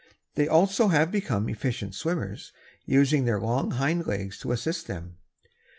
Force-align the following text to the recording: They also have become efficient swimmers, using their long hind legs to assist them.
They 0.33 0.47
also 0.47 0.87
have 0.87 1.11
become 1.11 1.47
efficient 1.47 1.93
swimmers, 1.93 2.51
using 2.87 3.25
their 3.25 3.39
long 3.39 3.69
hind 3.69 4.07
legs 4.07 4.39
to 4.39 4.51
assist 4.51 4.87
them. 4.87 5.17